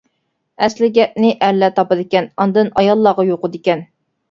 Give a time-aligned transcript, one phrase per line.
[0.67, 3.89] ئەسلى گەپنى ئەرلەر تاپىدىكەن ئاندىن ئاياللارغا يۇقىدىكەن.